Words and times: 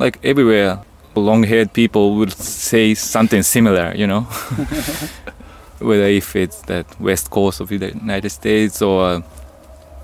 like 0.00 0.18
everywhere, 0.24 0.80
long-haired 1.14 1.72
people 1.72 2.16
would 2.16 2.32
say 2.32 2.94
something 2.94 3.42
similar, 3.42 3.94
you 3.94 4.06
know. 4.06 4.22
Whether 5.78 6.06
if 6.06 6.34
it's 6.34 6.62
that 6.62 6.86
west 7.00 7.30
coast 7.30 7.60
of 7.60 7.68
the 7.68 7.76
United 7.94 8.30
States 8.30 8.82
or 8.82 9.22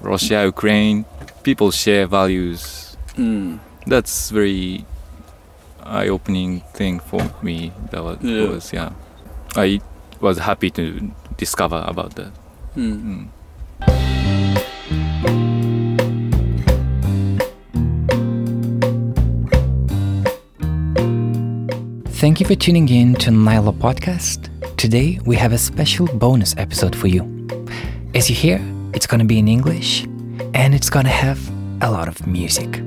Russia, 0.02 0.44
Ukraine, 0.44 1.04
people 1.42 1.70
share 1.70 2.06
values. 2.06 2.96
Mm. 3.16 3.58
That's 3.86 4.30
very 4.30 4.84
eye-opening 5.82 6.60
thing 6.74 7.00
for 7.00 7.22
me. 7.42 7.72
That 7.90 8.04
was 8.04 8.18
Yeah. 8.22 8.48
was, 8.48 8.72
yeah. 8.72 8.90
I 9.56 9.80
was 10.20 10.38
happy 10.38 10.70
to 10.70 10.84
discover 11.36 11.84
about 11.86 12.14
that. 12.16 12.32
Mm. 12.76 13.28
Mm. 13.82 15.65
Thank 22.16 22.40
you 22.40 22.46
for 22.46 22.54
tuning 22.54 22.88
in 22.88 23.14
to 23.16 23.30
Nyla 23.30 23.74
Podcast. 23.74 24.48
Today 24.78 25.20
we 25.26 25.36
have 25.36 25.52
a 25.52 25.58
special 25.58 26.06
bonus 26.06 26.54
episode 26.56 26.96
for 26.96 27.08
you. 27.08 27.22
As 28.14 28.30
you 28.30 28.34
hear, 28.34 28.58
it's 28.94 29.06
gonna 29.06 29.26
be 29.26 29.38
in 29.38 29.48
English 29.48 30.04
and 30.54 30.74
it's 30.74 30.88
gonna 30.88 31.10
have 31.10 31.38
a 31.82 31.90
lot 31.90 32.08
of 32.08 32.26
music. 32.26 32.80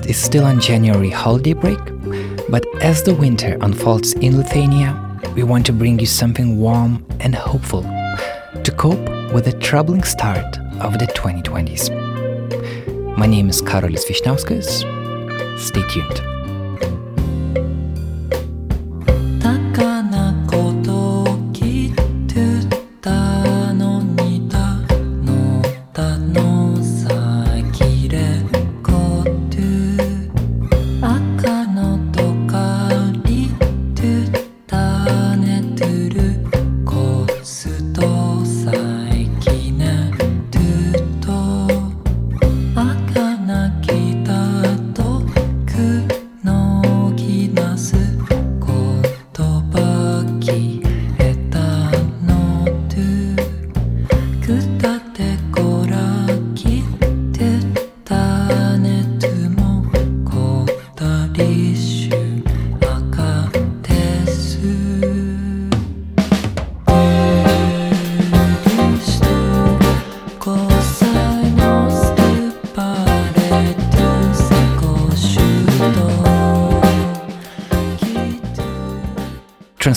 Podcast 0.00 0.08
is 0.08 0.22
still 0.22 0.44
on 0.44 0.60
January 0.60 1.10
holiday 1.10 1.52
break, 1.52 1.78
but 2.48 2.64
as 2.82 3.02
the 3.02 3.14
winter 3.14 3.56
unfolds 3.60 4.12
in 4.14 4.36
Lithuania, 4.36 4.94
we 5.34 5.42
want 5.42 5.66
to 5.66 5.72
bring 5.72 5.98
you 5.98 6.06
something 6.06 6.58
warm 6.58 7.04
and 7.20 7.34
hopeful 7.34 7.82
to 7.82 8.74
cope 8.76 9.32
with 9.32 9.44
the 9.44 9.52
troubling 9.60 10.02
start 10.04 10.58
of 10.80 10.98
the 10.98 11.06
2020s. 11.06 11.90
My 13.16 13.26
name 13.26 13.48
is 13.48 13.60
Karolis 13.62 14.06
Vyšniauskas. 14.06 14.84
Stay 15.58 15.82
tuned. 15.88 16.29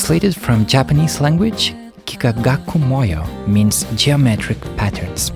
Translated 0.04 0.36
from 0.36 0.66
Japanese 0.66 1.22
language, 1.22 1.74
Kikagaku 2.04 2.78
Moyo 2.78 3.24
means 3.48 3.86
geometric 3.96 4.60
patterns. 4.76 5.32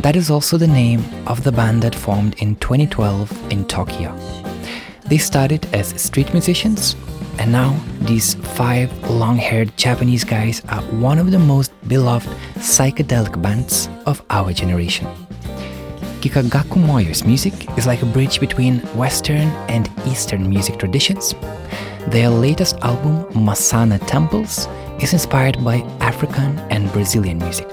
That 0.00 0.16
is 0.16 0.32
also 0.32 0.58
the 0.58 0.66
name 0.66 1.04
of 1.28 1.44
the 1.44 1.52
band 1.52 1.82
that 1.84 1.94
formed 1.94 2.34
in 2.42 2.56
2012 2.56 3.52
in 3.52 3.64
Tokyo. 3.66 4.12
They 5.06 5.18
started 5.18 5.64
as 5.72 5.90
street 6.02 6.32
musicians, 6.32 6.96
and 7.38 7.52
now 7.52 7.78
these 8.00 8.34
five 8.58 8.90
long 9.08 9.36
haired 9.36 9.76
Japanese 9.76 10.24
guys 10.24 10.60
are 10.70 10.82
one 10.98 11.20
of 11.20 11.30
the 11.30 11.38
most 11.38 11.70
beloved 11.86 12.28
psychedelic 12.56 13.40
bands 13.40 13.88
of 14.06 14.20
our 14.30 14.52
generation. 14.52 15.06
Kikagaku 16.20 16.84
Moyo's 16.84 17.22
music 17.22 17.54
is 17.78 17.86
like 17.86 18.02
a 18.02 18.06
bridge 18.06 18.40
between 18.40 18.80
Western 18.98 19.46
and 19.68 19.88
Eastern 20.04 20.50
music 20.50 20.80
traditions. 20.80 21.36
Their 22.10 22.30
latest 22.30 22.76
album, 22.80 23.24
Masana 23.34 23.98
Temples, 24.06 24.66
is 24.98 25.12
inspired 25.12 25.62
by 25.62 25.80
African 26.00 26.58
and 26.70 26.90
Brazilian 26.90 27.36
music. 27.36 27.68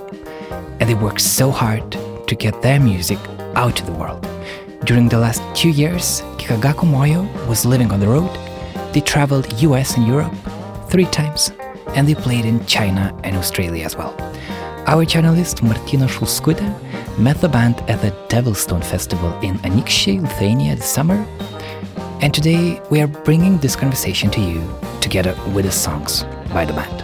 And 0.81 0.89
they 0.89 0.93
work 0.93 1.21
so 1.21 1.51
hard 1.51 1.89
to 2.27 2.35
get 2.35 2.61
their 2.61 2.77
music 2.81 3.17
out 3.55 3.77
to 3.77 3.85
the 3.85 3.93
world. 3.93 4.27
During 4.83 5.07
the 5.07 5.19
last 5.19 5.41
two 5.55 5.69
years, 5.69 6.19
Kikagaku 6.37 6.83
Moyo 6.83 7.23
was 7.47 7.65
living 7.65 7.93
on 7.93 8.01
the 8.01 8.09
road. 8.09 8.29
They 8.91 8.99
traveled 8.99 9.53
US 9.61 9.95
and 9.95 10.05
Europe 10.05 10.35
three 10.89 11.05
times, 11.05 11.53
and 11.95 12.05
they 12.05 12.15
played 12.15 12.43
in 12.43 12.65
China 12.65 13.17
and 13.23 13.37
Australia 13.37 13.85
as 13.85 13.95
well. 13.95 14.13
Our 14.85 15.05
journalist 15.05 15.63
Martina 15.63 16.07
Shulskuda 16.07 17.17
met 17.17 17.39
the 17.39 17.47
band 17.47 17.79
at 17.87 18.01
the 18.01 18.11
Devilstone 18.27 18.83
Festival 18.83 19.31
in 19.39 19.59
Anykščiai, 19.59 20.21
Lithuania 20.21 20.75
this 20.75 20.91
summer. 20.91 21.25
And 22.25 22.33
today 22.33 22.81
we 22.89 23.01
are 23.01 23.07
bringing 23.07 23.59
this 23.59 23.75
conversation 23.75 24.31
to 24.31 24.41
you 24.41 24.67
together 24.99 25.37
with 25.53 25.65
the 25.65 25.71
songs 25.71 26.23
by 26.51 26.65
the 26.65 26.73
band. 26.73 27.03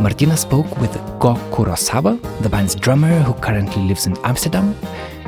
Martina 0.00 0.36
spoke 0.36 0.78
with 0.78 0.94
Go 1.18 1.34
Kurosawa, 1.50 2.22
the 2.40 2.48
band's 2.48 2.76
drummer 2.76 3.18
who 3.18 3.34
currently 3.34 3.82
lives 3.82 4.06
in 4.06 4.16
Amsterdam, 4.18 4.76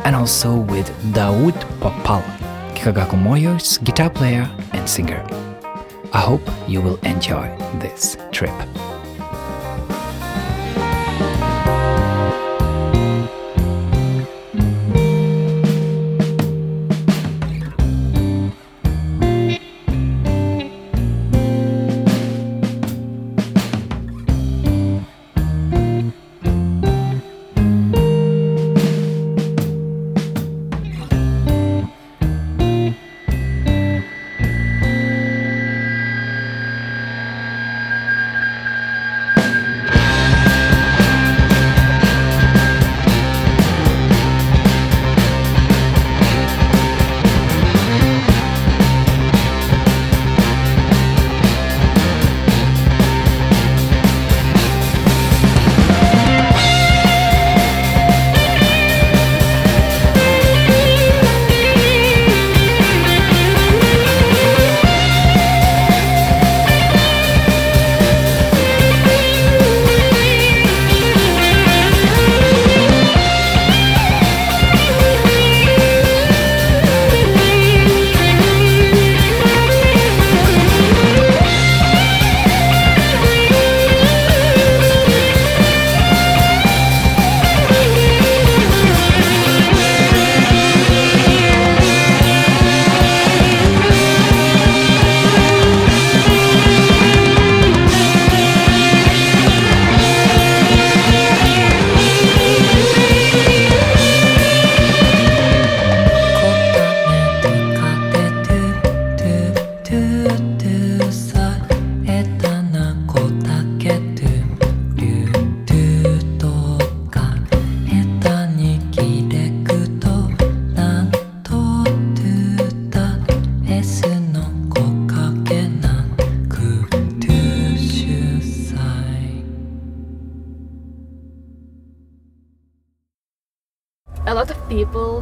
and 0.05 0.15
also 0.15 0.55
with 0.55 0.88
Daoud 1.12 1.55
Popal, 1.81 2.22
Kikagaku 2.77 3.21
Moyo's 3.21 3.78
guitar 3.78 4.10
player 4.10 4.49
and 4.72 4.88
singer. 4.88 5.26
I 6.12 6.21
hope 6.21 6.49
you 6.69 6.81
will 6.81 7.00
enjoy 7.03 7.49
this 7.81 8.16
trip. 8.31 8.55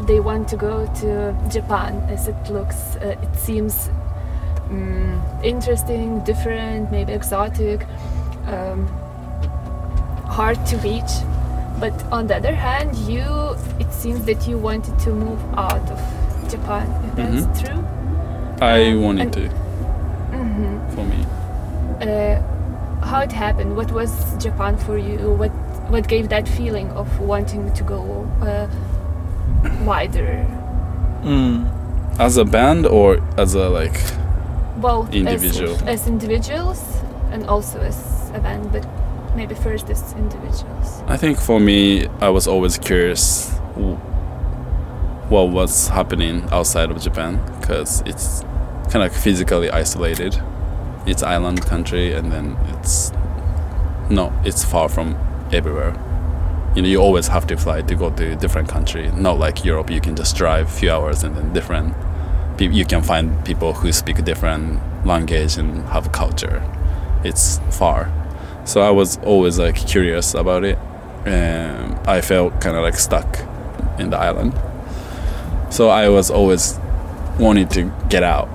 They 0.06 0.20
want 0.20 0.48
to 0.48 0.56
go 0.56 0.86
to 1.00 1.34
Japan 1.50 1.94
as 2.10 2.28
it 2.28 2.50
looks, 2.50 2.96
uh, 2.96 3.16
it 3.22 3.36
seems 3.36 3.88
mm, 4.68 5.20
interesting, 5.44 6.20
different, 6.24 6.90
maybe 6.90 7.12
exotic, 7.12 7.86
um, 8.46 8.86
hard 10.26 10.64
to 10.66 10.76
reach. 10.78 11.12
But 11.78 11.92
on 12.12 12.26
the 12.26 12.36
other 12.36 12.54
hand, 12.54 12.96
you 12.96 13.56
it 13.78 13.92
seems 13.92 14.24
that 14.26 14.46
you 14.48 14.56
wanted 14.58 14.98
to 15.00 15.10
move 15.10 15.40
out 15.56 15.90
of 15.90 16.00
Japan. 16.48 16.86
If 17.08 17.14
that's 17.16 17.46
Mhm. 17.46 17.64
true. 17.64 17.84
I 18.60 18.92
Um, 18.92 19.02
wanted 19.02 19.22
and- 19.22 19.32
to 19.32 19.48
hmm 20.36 20.78
for 20.94 21.04
me. 21.04 21.26
Uh, 22.00 22.40
how 23.04 23.20
it 23.20 23.32
happened? 23.32 23.76
What 23.76 23.90
was 23.92 24.10
Japan 24.38 24.76
for 24.76 24.96
you? 24.96 25.18
What 25.38 25.50
what 25.90 26.06
gave 26.08 26.28
that 26.28 26.48
feeling 26.48 26.88
of 26.92 27.08
wanting 27.20 27.70
to 27.72 27.82
go 27.84 28.00
uh, 28.40 28.66
wider? 29.84 30.46
Mm. 31.22 31.68
As 32.18 32.36
a 32.36 32.44
band 32.44 32.86
or 32.86 33.18
as 33.38 33.54
a 33.54 33.68
like 33.68 33.98
Both 34.76 35.08
as- 35.08 35.14
Individual. 35.14 35.76
as, 35.88 36.06
individuals 36.06 36.82
and 37.30 37.46
also 37.46 37.78
as 37.80 38.30
a 38.34 38.40
band, 38.40 38.72
but 38.72 38.86
maybe 39.36 39.54
first 39.54 39.88
as 39.90 40.12
individuals. 40.14 41.02
I 41.06 41.16
think 41.16 41.38
for 41.38 41.58
me, 41.60 42.06
I 42.20 42.28
was 42.28 42.46
always 42.46 42.76
curious 42.78 43.50
what 45.28 45.48
was 45.50 45.88
happening 45.88 46.44
outside 46.52 46.90
of 46.90 47.00
Japan 47.00 47.40
because 47.60 48.02
it's 48.04 48.42
kind 48.90 49.04
of 49.04 49.14
physically 49.16 49.70
isolated. 49.70 50.38
It's 51.06 51.22
island 51.22 51.62
country, 51.62 52.12
and 52.12 52.30
then 52.30 52.56
it's 52.74 53.10
no, 54.10 54.32
it's 54.44 54.64
far 54.64 54.88
from 54.88 55.16
everywhere. 55.52 55.94
You 56.74 56.82
know, 56.82 56.88
you 56.88 56.98
always 56.98 57.28
have 57.28 57.46
to 57.48 57.56
fly 57.56 57.82
to 57.82 57.94
go 57.94 58.10
to 58.10 58.32
a 58.32 58.36
different 58.36 58.68
country. 58.68 59.10
Not 59.12 59.38
like 59.38 59.64
Europe, 59.64 59.90
you 59.90 60.00
can 60.00 60.16
just 60.16 60.36
drive 60.36 60.66
a 60.66 60.70
few 60.70 60.90
hours 60.90 61.22
and 61.22 61.36
then 61.36 61.52
different. 61.52 61.94
You 62.58 62.84
can 62.84 63.02
find 63.02 63.44
people 63.44 63.72
who 63.72 63.92
speak 63.92 64.18
a 64.18 64.22
different 64.22 64.80
language 65.04 65.56
and 65.56 65.84
have 65.86 66.06
a 66.06 66.10
culture. 66.10 66.62
It's 67.24 67.58
far 67.70 68.10
so 68.64 68.80
I 68.80 68.90
was 68.90 69.18
always 69.18 69.58
like 69.58 69.74
curious 69.74 70.34
about 70.34 70.64
it. 70.64 70.78
And 71.26 71.94
I 72.06 72.20
felt 72.20 72.60
kind 72.60 72.76
of 72.76 72.82
like 72.82 72.96
stuck 72.96 73.40
in 73.98 74.10
the 74.10 74.18
island. 74.18 74.54
So 75.70 75.88
I 75.88 76.08
was 76.08 76.30
always 76.30 76.78
wanting 77.38 77.68
to 77.68 77.92
get 78.08 78.22
out 78.22 78.48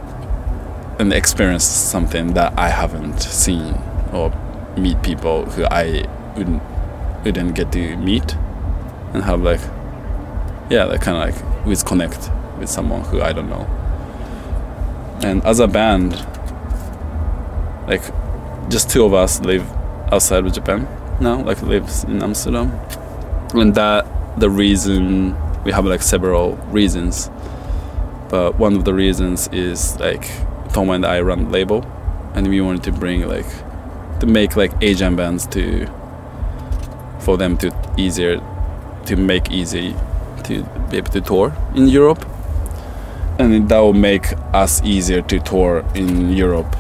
and 1.00 1.14
experience 1.14 1.64
something 1.64 2.34
that 2.34 2.58
I 2.58 2.70
haven't 2.70 3.22
seen 3.22 3.76
or 4.14 4.32
meet 4.78 5.02
people 5.02 5.46
who 5.46 5.66
I 5.66 6.06
wouldn't 6.36 6.62
wouldn't 7.28 7.56
get 7.56 7.72
to 7.74 7.98
meet 7.98 8.36
and 9.14 9.24
have 9.24 9.42
like 9.42 9.60
yeah 10.70 10.86
like 10.86 11.02
kind 11.02 11.18
of 11.18 11.24
like 11.28 11.66
with 11.66 11.86
connect 11.86 12.30
with 12.58 12.70
someone 12.70 13.04
who 13.04 13.22
I 13.22 13.34
don't 13.34 13.50
know. 13.50 13.66
And 15.22 15.44
as 15.46 15.60
a 15.60 15.68
band, 15.68 16.14
like 17.88 18.04
just 18.70 18.90
two 18.90 19.04
of 19.04 19.14
us 19.14 19.42
live 19.42 19.70
outside 20.12 20.46
of 20.46 20.54
Japan 20.54 20.88
now, 21.20 21.42
like 21.44 21.62
lives 21.62 22.04
in 22.06 22.24
Amsterdam. 22.24 22.72
And 23.54 23.76
that 23.76 24.06
the 24.40 24.50
reason 24.50 25.36
we 25.64 25.72
have 25.74 25.86
like 25.86 26.02
several 26.02 26.56
reasons. 26.72 27.30
But 28.30 28.58
one 28.58 28.76
of 28.76 28.86
the 28.86 28.94
reasons 28.94 29.50
is 29.50 30.00
like 30.00 30.30
Tom 30.74 30.90
and 30.92 31.06
I 31.06 31.22
run 31.22 31.52
label 31.52 31.86
and 32.36 32.48
we 32.48 32.62
wanted 32.62 32.84
to 32.84 32.92
bring 32.92 33.28
like 33.28 33.50
to 34.20 34.26
make 34.26 34.56
like 34.56 34.72
Asian 34.82 35.16
bands 35.16 35.46
to 35.48 35.88
for 37.28 37.36
them 37.36 37.58
to 37.58 37.68
easier 37.98 38.40
to 39.06 39.18
make 39.18 39.52
easy 39.52 39.94
to 40.46 40.64
be 40.90 40.96
able 40.96 41.12
to 41.12 41.20
tour 41.20 41.54
in 41.76 41.90
Europe. 41.90 42.26
And 43.38 43.68
that 43.68 43.80
will 43.80 44.00
make 44.12 44.28
us 44.54 44.82
easier 44.84 45.22
to 45.24 45.38
tour 45.42 45.84
in 45.94 46.32
Europe 46.32 46.74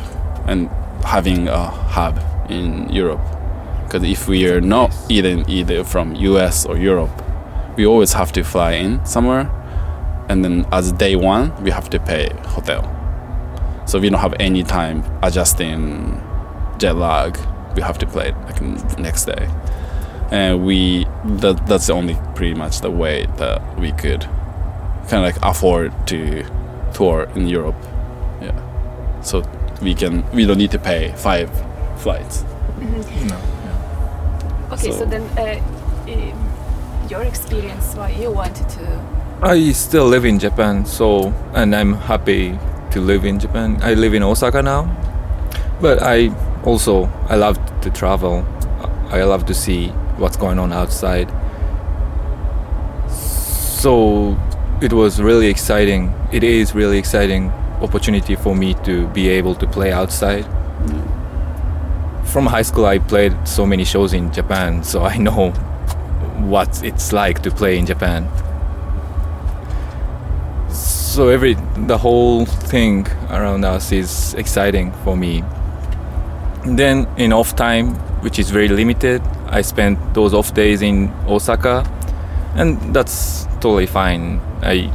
and 0.48 0.70
having 1.04 1.50
a 1.50 1.66
hub 1.96 2.16
in 2.50 2.88
Europe. 2.90 3.20
Because 3.84 4.04
if 4.04 4.30
we 4.30 4.48
are 4.50 4.62
not 4.62 4.90
either 5.10 5.44
either 5.50 5.84
from 5.84 6.16
US 6.16 6.66
or 6.66 6.78
Europe, 6.78 7.16
we 7.76 7.86
always 7.86 8.14
have 8.14 8.32
to 8.32 8.44
fly 8.44 8.72
in 8.86 9.06
somewhere, 9.06 9.46
and 10.30 10.46
then 10.46 10.66
as 10.72 10.94
day 10.94 11.16
one 11.18 11.52
we 11.62 11.72
have 11.72 11.90
to 11.90 12.00
pay 12.00 12.30
hotel. 12.56 12.82
So 13.86 14.00
we 14.00 14.10
don't 14.10 14.22
have 14.22 14.36
any 14.40 14.64
time 14.64 15.04
adjusting 15.24 16.22
jet 16.78 16.96
lag. 16.96 17.38
We 17.76 17.82
have 17.82 17.98
to 18.00 18.08
play 18.08 18.30
it 18.30 18.36
like 18.48 18.62
next 18.98 19.26
day, 19.26 19.48
and 20.32 20.66
we 20.66 21.06
that 21.26 21.66
that's 21.68 21.88
the 21.88 21.94
only 21.94 22.16
pretty 22.36 22.54
much 22.54 22.82
the 22.82 22.92
way 22.92 23.26
that 23.38 23.62
we 23.80 23.92
could 23.94 24.22
kind 25.10 25.26
of 25.26 25.36
like 25.36 25.38
afford 25.42 25.92
to 26.08 26.44
tour 26.94 27.28
in 27.36 27.48
Europe. 27.48 27.76
Yeah, 28.42 29.22
so 29.22 29.44
we 29.82 29.94
can 29.94 30.30
we 30.32 30.46
don't 30.46 30.58
need 30.58 30.72
to 30.72 30.80
pay 30.80 31.14
five 31.18 31.50
flights. 31.98 32.44
No. 32.80 33.38
Okay, 34.72 34.92
so, 34.92 35.00
So- 35.00 35.06
then 35.06 35.24
uh, 35.38 36.12
um, 36.12 37.08
your 37.10 37.24
experience, 37.24 37.96
why 37.96 38.10
you 38.10 38.32
wanted 38.32 38.68
to. 38.70 39.06
I 39.42 39.72
still 39.72 40.06
live 40.08 40.26
in 40.26 40.40
Japan, 40.40 40.86
so 40.86 41.34
and 41.54 41.76
I'm 41.76 41.94
happy 41.94 42.58
to 42.92 43.00
live 43.00 43.24
in 43.24 43.40
Japan. 43.40 43.78
I 43.82 43.94
live 43.94 44.14
in 44.14 44.24
Osaka 44.24 44.62
now, 44.62 44.90
but 45.80 46.02
I 46.02 46.30
also 46.66 47.06
I 47.30 47.36
love 47.36 47.58
to 47.82 47.90
travel. 47.92 48.46
I 49.10 49.24
love 49.24 49.46
to 49.46 49.54
see 49.54 49.94
what's 50.18 50.38
going 50.38 50.60
on 50.60 50.72
outside. 50.72 51.30
So 53.10 54.38
it 54.82 54.94
was 54.94 55.22
really 55.22 55.48
exciting. 55.48 56.14
It 56.32 56.44
is 56.44 56.76
really 56.76 56.98
exciting 56.98 57.50
opportunity 57.82 58.36
for 58.36 58.56
me 58.56 58.74
to 58.86 59.08
be 59.08 59.30
able 59.30 59.56
to 59.56 59.68
play 59.68 59.92
outside. 59.92 60.46
From 62.26 62.46
high 62.46 62.64
school, 62.64 62.86
I 62.86 63.00
played 63.00 63.48
so 63.48 63.66
many 63.66 63.86
shows 63.86 64.14
in 64.14 64.32
Japan, 64.34 64.84
so 64.84 65.04
I 65.04 65.18
know 65.18 65.52
what 66.40 66.84
it's 66.84 67.14
like 67.14 67.42
to 67.44 67.52
play 67.52 67.78
in 67.78 67.86
Japan 67.86 68.30
so 71.18 71.30
every 71.30 71.56
the 71.88 71.98
whole 71.98 72.46
thing 72.46 73.08
around 73.32 73.66
us 73.66 73.92
is 73.92 74.36
exciting 74.36 74.92
for 75.04 75.18
me 75.18 75.44
then 76.64 77.08
in 77.18 77.34
off 77.34 77.56
time 77.56 77.96
which 78.22 78.38
is 78.38 78.52
very 78.52 78.68
limited 78.68 79.20
i 79.50 79.62
spent 79.62 79.98
those 80.14 80.34
off 80.34 80.54
days 80.54 80.82
in 80.82 81.12
osaka 81.28 81.84
and 82.56 82.94
that's 82.94 83.46
totally 83.62 83.86
fine. 83.86 84.40
I 84.62 84.92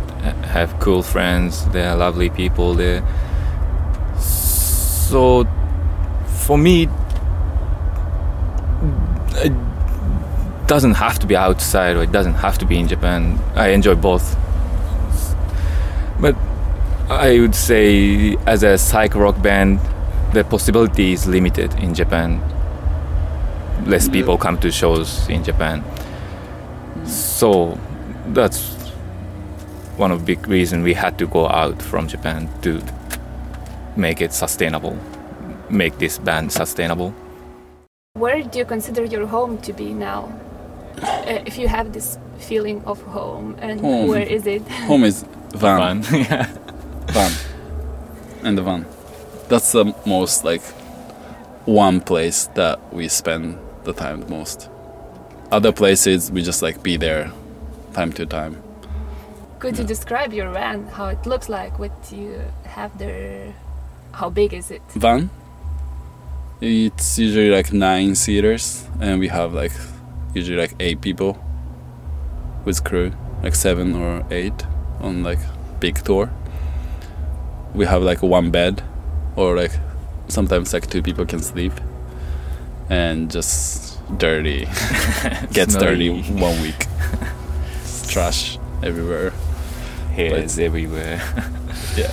have 0.47 0.78
cool 0.80 1.02
friends 1.02 1.66
they 1.68 1.85
are 1.85 1.97
lovely 1.97 2.30
people 2.30 2.75
there. 2.75 3.02
So 4.18 5.47
for 6.26 6.59
me 6.59 6.88
it 9.37 9.52
doesn't 10.66 10.94
have 10.94 11.18
to 11.21 11.26
be 11.26 11.37
outside 11.37 11.97
or 11.97 12.02
it 12.02 12.12
doesn't 12.12 12.35
have 12.35 12.59
to 12.59 12.64
be 12.64 12.78
in 12.78 12.88
japan. 12.88 13.38
I 13.54 13.68
enjoy 13.68 13.94
both. 13.94 14.37
But 16.21 16.37
I 17.09 17.40
would 17.40 17.54
say, 17.54 18.37
as 18.47 18.62
a 18.62 18.78
psych 18.78 19.14
rock 19.14 19.42
band, 19.42 19.80
the 20.32 20.44
possibility 20.44 21.12
is 21.12 21.26
limited 21.26 21.75
in 21.75 21.94
Japan. 21.94 22.40
Less 23.86 24.08
people 24.08 24.38
come 24.38 24.58
to 24.58 24.70
shows 24.70 25.28
in 25.28 25.42
Japan, 25.42 25.82
so 27.04 27.78
that's 28.28 28.74
one 29.96 30.12
of 30.12 30.24
big 30.24 30.46
reason 30.46 30.82
we 30.82 30.94
had 30.94 31.18
to 31.18 31.26
go 31.26 31.48
out 31.48 31.82
from 31.82 32.08
Japan 32.08 32.48
to 32.62 32.80
make 33.96 34.20
it 34.20 34.32
sustainable, 34.32 34.96
make 35.68 35.98
this 35.98 36.18
band 36.18 36.52
sustainable. 36.52 37.14
Where 38.14 38.42
do 38.42 38.58
you 38.58 38.64
consider 38.64 39.04
your 39.04 39.26
home 39.26 39.58
to 39.62 39.72
be 39.72 39.92
now? 39.92 40.32
Uh, 41.02 41.42
if 41.46 41.58
you 41.58 41.68
have 41.68 41.92
this 41.92 42.18
feeling 42.38 42.82
of 42.84 43.02
home, 43.02 43.56
and 43.58 43.80
Home. 43.80 44.08
where 44.08 44.22
is 44.22 44.46
it? 44.46 44.62
Home 44.86 45.04
is 45.04 45.24
van. 45.54 46.02
Fun, 46.02 46.20
yeah. 46.20 46.46
van 47.12 47.32
and 48.42 48.58
the 48.58 48.62
van 48.62 48.86
that's 49.48 49.72
the 49.72 49.94
most 50.06 50.44
like 50.44 50.62
one 51.64 52.00
place 52.00 52.46
that 52.54 52.78
we 52.92 53.08
spend 53.08 53.58
the 53.84 53.92
time 53.92 54.20
the 54.20 54.28
most 54.28 54.68
other 55.50 55.72
places 55.72 56.30
we 56.30 56.42
just 56.42 56.62
like 56.62 56.82
be 56.82 56.96
there 56.96 57.30
time 57.92 58.12
to 58.12 58.26
time 58.26 58.56
Could 59.62 59.78
you 59.78 59.84
describe 59.84 60.32
your 60.32 60.50
van? 60.50 60.88
How 60.88 61.06
it 61.14 61.24
looks 61.24 61.48
like? 61.48 61.78
What 61.78 61.92
you 62.10 62.40
have 62.64 62.90
there? 62.98 63.54
How 64.10 64.28
big 64.28 64.52
is 64.54 64.70
it? 64.72 64.82
van 64.96 65.30
it's 66.60 67.18
usually 67.18 67.50
like 67.50 67.72
nine 67.72 68.14
seaters 68.14 68.86
and 69.00 69.18
we 69.18 69.28
have 69.28 69.52
like 69.52 69.72
usually 70.34 70.58
like 70.58 70.74
eight 70.80 71.00
people 71.00 71.36
with 72.64 72.82
crew 72.84 73.12
like 73.42 73.54
seven 73.54 73.94
or 73.94 74.24
eight 74.30 74.66
on 75.00 75.22
like 75.22 75.38
big 75.80 75.96
tour 76.04 76.30
we 77.74 77.84
have 77.86 78.02
like 78.02 78.22
one 78.22 78.50
bed 78.50 78.82
or 79.36 79.56
like 79.56 79.72
sometimes 80.28 80.72
like 80.72 80.86
two 80.88 81.02
people 81.02 81.26
can 81.26 81.40
sleep 81.40 81.72
and 82.90 83.30
just 83.30 83.98
dirty 84.18 84.60
gets 85.52 85.74
dirty 85.76 86.22
one 86.32 86.60
week 86.62 86.86
It's 87.82 88.06
trash 88.12 88.58
everywhere. 88.82 89.30
Hairs 90.14 90.58
everywhere. 90.58 91.22
Yeah. 91.96 92.12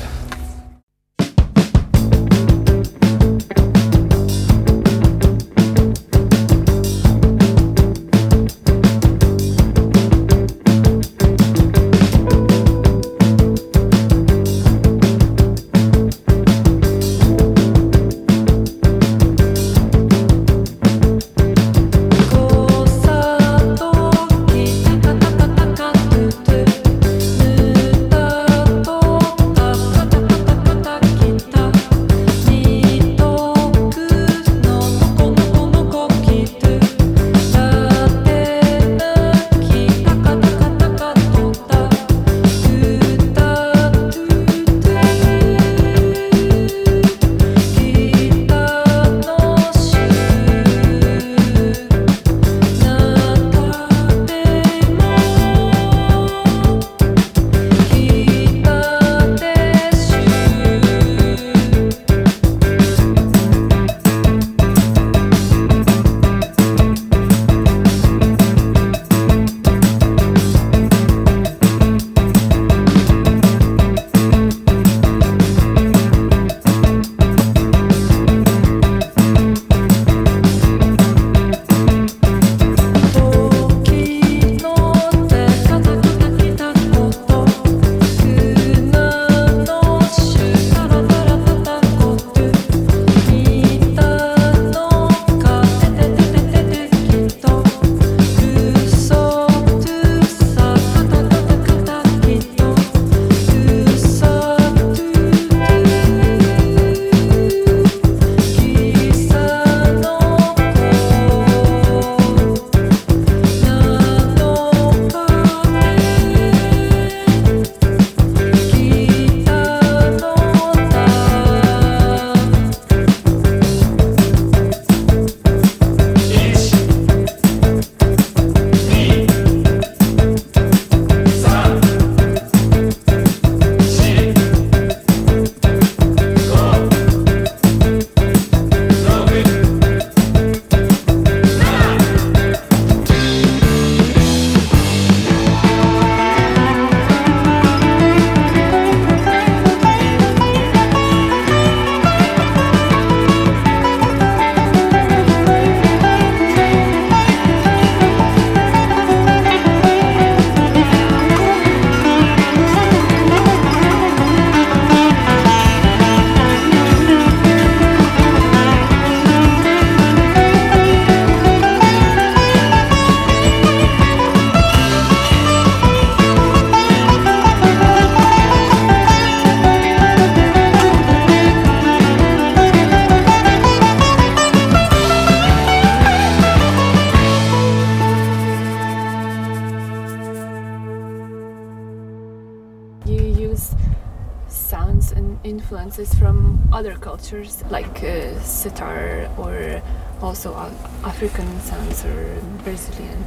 Brazilian. 202.69 203.25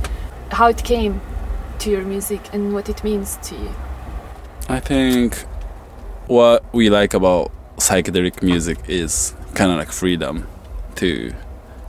How 0.50 0.68
it 0.68 0.84
came 0.84 1.20
to 1.80 1.90
your 1.90 2.02
music 2.02 2.40
and 2.52 2.72
what 2.72 2.88
it 2.88 3.02
means 3.02 3.38
to 3.42 3.56
you. 3.56 3.70
I 4.68 4.78
think 4.78 5.36
what 6.28 6.62
we 6.72 6.90
like 6.90 7.12
about 7.12 7.50
psychedelic 7.78 8.40
music 8.42 8.78
is 8.88 9.34
kind 9.54 9.72
of 9.72 9.78
like 9.78 9.90
freedom 9.90 10.46
to 10.96 11.34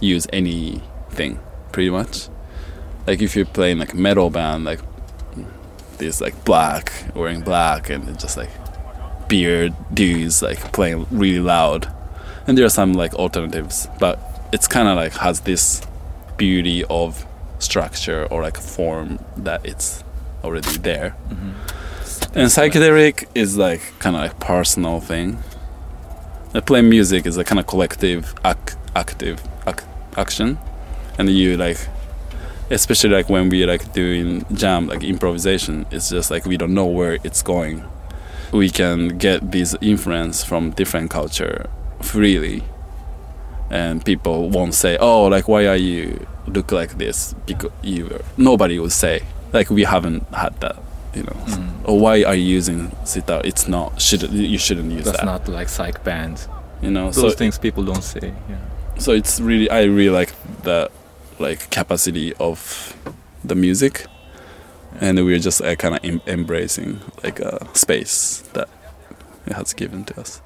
use 0.01 0.25
anything, 0.33 1.39
pretty 1.71 1.91
much. 1.91 2.27
Like 3.05 3.21
if 3.21 3.35
you're 3.35 3.45
playing 3.45 3.77
like 3.77 3.93
metal 3.93 4.31
band, 4.31 4.63
like 4.65 4.79
this 5.99 6.21
like 6.21 6.43
black, 6.45 6.91
wearing 7.13 7.41
black, 7.41 7.89
and 7.89 8.19
just 8.19 8.35
like 8.35 8.49
beard 9.27 9.75
dudes 9.93 10.41
like 10.41 10.71
playing 10.73 11.05
really 11.11 11.39
loud, 11.39 11.87
and 12.47 12.57
there 12.57 12.65
are 12.65 12.69
some 12.81 12.93
like 12.93 13.13
alternatives, 13.13 13.87
but 13.99 14.19
it's 14.51 14.67
kind 14.67 14.87
of 14.87 14.95
like 14.95 15.13
has 15.13 15.41
this 15.41 15.81
beauty 16.37 16.83
of 16.85 17.27
structure 17.63 18.27
or 18.29 18.41
like 18.41 18.57
a 18.57 18.61
form 18.61 19.19
that 19.37 19.65
it's 19.65 20.03
already 20.43 20.77
there. 20.77 21.15
Mm-hmm. 21.29 21.51
And 22.35 22.49
psychedelic 22.49 23.27
is 23.35 23.57
like 23.57 23.81
kind 23.99 24.15
of 24.15 24.21
like 24.21 24.39
personal 24.39 24.99
thing. 24.99 25.37
Like 26.53 26.65
playing 26.65 26.89
music 26.89 27.25
is 27.25 27.37
a 27.37 27.43
kind 27.43 27.59
of 27.59 27.67
collective, 27.67 28.33
ac- 28.45 28.77
active 28.95 29.41
ac- 29.67 29.85
action, 30.17 30.57
and 31.17 31.29
you 31.29 31.57
like, 31.57 31.77
especially 32.69 33.09
like 33.09 33.29
when 33.29 33.49
we 33.49 33.65
like 33.65 33.93
doing 33.93 34.45
jam 34.53 34.87
like 34.87 35.03
improvisation, 35.03 35.85
it's 35.91 36.09
just 36.09 36.29
like 36.29 36.45
we 36.45 36.57
don't 36.57 36.73
know 36.73 36.85
where 36.85 37.17
it's 37.23 37.41
going. 37.41 37.83
We 38.51 38.69
can 38.69 39.17
get 39.17 39.51
this 39.51 39.75
influence 39.81 40.43
from 40.43 40.71
different 40.71 41.09
culture 41.09 41.69
freely, 42.01 42.63
and 43.73 44.03
people 44.05 44.49
won't 44.55 44.73
say, 44.75 44.97
"Oh, 44.99 45.25
like 45.35 45.47
why 45.47 45.65
are 45.67 45.79
you 45.89 46.03
look 46.55 46.71
like 46.71 46.91
this?" 46.97 47.33
Because 47.47 47.71
you 47.81 48.01
nobody 48.37 48.77
will 48.79 48.91
say 49.03 49.21
like 49.53 49.69
we 49.73 49.83
haven't 49.85 50.23
had 50.33 50.53
that, 50.61 50.75
you 51.15 51.23
know 51.23 51.37
Mm. 51.47 51.69
or 51.89 51.95
why 51.99 52.23
are 52.23 52.35
you 52.35 52.57
using 52.59 52.91
sitar? 53.05 53.41
It's 53.43 53.67
not 53.67 53.99
should 54.01 54.21
you 54.31 54.57
shouldn't 54.57 54.91
use 54.91 55.05
That's 55.05 55.17
that. 55.17 55.25
not 55.25 55.47
like 55.47 55.69
psych 55.69 56.03
band. 56.03 56.37
you 56.81 56.91
know, 56.91 57.05
Those 57.11 57.31
so 57.33 57.37
things 57.37 57.57
people 57.57 57.83
don't 57.83 58.03
say. 58.03 58.33
Yeah. 58.49 58.57
so 58.99 59.11
it's 59.13 59.39
really 59.41 59.67
I 59.69 59.83
really 59.97 60.09
like 60.19 60.31
the 60.63 60.89
like 61.39 61.59
capacity 61.71 62.33
of 62.39 62.59
the 63.49 63.55
music, 63.55 64.05
and 65.01 65.17
we're 65.25 65.39
just 65.39 65.61
uh, 65.61 65.75
kind 65.75 65.95
of 65.95 66.01
em- 66.03 66.21
embracing 66.27 66.99
like 67.23 67.39
a 67.39 67.65
space 67.73 68.43
that 68.53 68.69
it 69.47 69.53
has 69.53 69.73
given 69.73 70.03
to 70.05 70.13
us. 70.21 70.41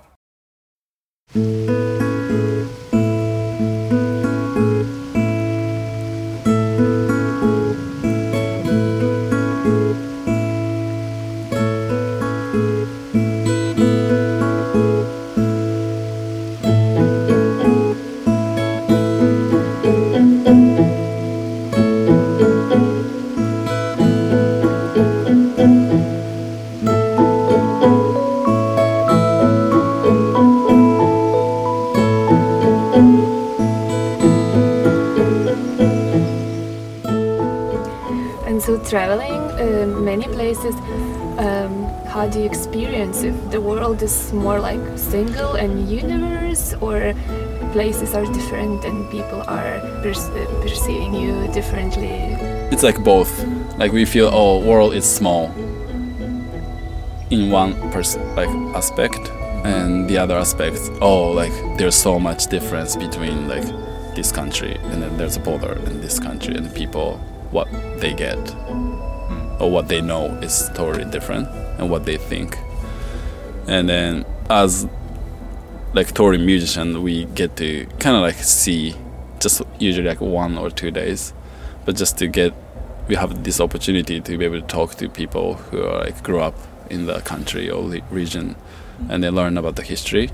Traveling 38.89 39.41
uh, 39.59 39.85
many 40.01 40.25
places, 40.25 40.75
um, 41.37 41.85
how 42.07 42.27
do 42.27 42.39
you 42.39 42.45
experience 42.45 43.23
if 43.23 43.35
The 43.51 43.61
world 43.61 44.01
is 44.01 44.33
more 44.33 44.59
like 44.59 44.81
single 44.97 45.53
and 45.55 45.89
universe, 45.89 46.73
or 46.81 47.13
places 47.73 48.15
are 48.15 48.25
different 48.25 48.85
and 48.85 49.09
people 49.11 49.43
are 49.47 49.79
perce- 50.01 50.31
perceiving 50.61 51.13
you 51.13 51.47
differently? 51.53 52.35
It's 52.71 52.83
like 52.83 53.03
both. 53.03 53.31
Like 53.77 53.91
we 53.91 54.05
feel, 54.05 54.29
oh, 54.33 54.59
world 54.59 54.93
is 54.93 55.05
small 55.05 55.51
in 57.29 57.51
one 57.51 57.73
person 57.91 58.21
like 58.35 58.49
aspect, 58.75 59.19
and 59.65 60.09
the 60.09 60.17
other 60.17 60.37
aspect, 60.37 60.79
oh, 61.01 61.31
like 61.31 61.53
there's 61.77 61.95
so 61.95 62.19
much 62.19 62.47
difference 62.47 62.95
between 62.95 63.47
like 63.47 63.65
this 64.15 64.31
country 64.31 64.75
and 64.89 65.03
then 65.03 65.15
there's 65.17 65.37
a 65.37 65.39
border 65.39 65.73
in 65.73 66.01
this 66.01 66.19
country 66.19 66.55
and 66.55 66.73
people 66.73 67.19
what 67.51 67.67
they 67.99 68.13
get 68.13 68.37
or 69.59 69.71
what 69.71 69.87
they 69.87 70.01
know 70.01 70.27
is 70.41 70.69
totally 70.75 71.05
different 71.05 71.47
and 71.79 71.89
what 71.89 72.05
they 72.05 72.17
think. 72.17 72.57
And 73.67 73.89
then 73.89 74.25
as 74.49 74.87
like 75.93 76.11
touring 76.13 76.45
musician 76.45 77.01
we 77.01 77.25
get 77.25 77.55
to 77.57 77.85
kind 77.99 78.15
of 78.15 78.21
like 78.21 78.35
see 78.35 78.95
just 79.39 79.61
usually 79.79 80.07
like 80.07 80.21
one 80.21 80.57
or 80.57 80.69
two 80.69 80.91
days. 80.91 81.33
But 81.85 81.95
just 81.95 82.17
to 82.19 82.27
get 82.27 82.53
we 83.07 83.15
have 83.15 83.43
this 83.43 83.61
opportunity 83.61 84.19
to 84.19 84.37
be 84.37 84.45
able 84.45 84.59
to 84.59 84.67
talk 84.67 84.95
to 84.95 85.07
people 85.07 85.55
who 85.55 85.83
are 85.83 86.01
like 86.01 86.21
grew 86.23 86.41
up 86.41 86.55
in 86.89 87.05
the 87.05 87.21
country 87.21 87.69
or 87.69 87.87
the 87.89 88.01
region 88.11 88.55
and 89.09 89.23
they 89.23 89.29
learn 89.29 89.57
about 89.57 89.75
the 89.75 89.83
history. 89.83 90.29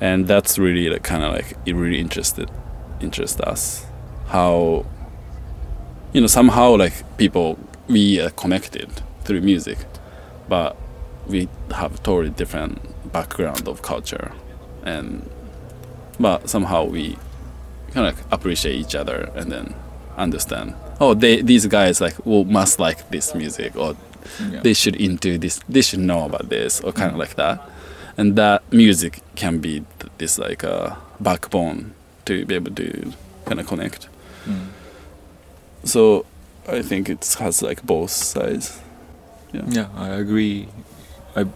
And 0.00 0.26
that's 0.26 0.58
really 0.58 0.90
like, 0.90 1.02
kind 1.02 1.24
of 1.24 1.32
like 1.32 1.56
it 1.64 1.74
really 1.74 1.98
interested 1.98 2.50
interest 3.00 3.40
us 3.42 3.86
how 4.28 4.86
you 6.16 6.22
know 6.22 6.26
somehow 6.40 6.74
like 6.84 6.94
people 7.18 7.58
we 7.88 8.18
are 8.24 8.30
connected 8.42 8.88
through 9.24 9.42
music 9.42 9.76
but 10.48 10.74
we 11.32 11.46
have 11.80 11.92
totally 12.02 12.30
different 12.30 12.72
background 13.12 13.68
of 13.68 13.82
culture 13.82 14.32
and 14.92 15.28
but 16.18 16.48
somehow 16.48 16.84
we 16.84 17.04
kind 17.92 18.06
of 18.06 18.16
like 18.16 18.24
appreciate 18.32 18.76
each 18.76 18.94
other 18.94 19.30
and 19.34 19.52
then 19.52 19.74
understand 20.16 20.74
oh 21.00 21.12
they 21.12 21.42
these 21.42 21.66
guys 21.66 22.00
like 22.00 22.16
will 22.24 22.46
must 22.46 22.78
like 22.86 23.00
this 23.10 23.34
music 23.34 23.76
or 23.76 23.94
Yeah. 24.52 24.60
they 24.66 24.74
should 24.74 24.96
into 24.96 25.38
this 25.38 25.60
they 25.74 25.82
should 25.82 26.00
know 26.10 26.22
about 26.30 26.46
this 26.48 26.80
or 26.84 26.90
kind 26.92 27.12
of 27.12 27.18
like 27.24 27.34
that 27.36 27.56
and 28.18 28.34
that 28.36 28.58
music 28.72 29.12
can 29.42 29.54
be 29.66 29.84
this 30.18 30.38
like 30.46 30.62
a 30.76 30.96
backbone 31.20 31.92
to 32.24 32.32
be 32.48 32.54
able 32.60 32.72
to 32.82 32.88
kind 33.48 33.60
of 33.60 33.66
connect 33.66 34.08
Mm. 34.48 34.66
So 35.86 36.24
i 36.68 36.82
think 36.82 37.08
it 37.08 37.36
has 37.38 37.62
like 37.62 37.82
both 37.86 38.10
sides 38.10 38.80
Yeah, 39.68 39.88
I 39.96 40.08
agree. 40.08 40.68
I 41.34 41.46